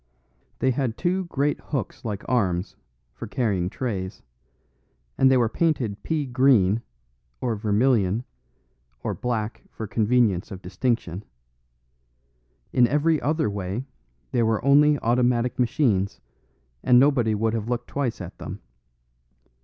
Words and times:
They 0.57 0.71
had 0.71 0.97
two 0.97 1.25
great 1.25 1.59
hooks 1.61 2.03
like 2.03 2.27
arms, 2.27 2.75
for 3.13 3.27
carrying 3.27 3.69
trays; 3.69 4.23
and 5.15 5.29
they 5.29 5.37
were 5.37 5.47
painted 5.47 6.01
pea 6.01 6.25
green, 6.25 6.81
or 7.39 7.55
vermilion, 7.55 8.23
or 9.03 9.13
black 9.13 9.61
for 9.69 9.85
convenience 9.85 10.49
of 10.49 10.63
distinction; 10.63 11.23
in 12.73 12.87
every 12.87 13.21
other 13.21 13.47
way 13.47 13.85
they 14.31 14.41
were 14.41 14.65
only 14.65 14.97
automatic 15.01 15.59
machines 15.59 16.19
and 16.81 16.99
nobody 16.99 17.35
would 17.35 17.53
have 17.53 17.69
looked 17.69 17.85
twice 17.87 18.21
at 18.21 18.39
them. 18.39 18.59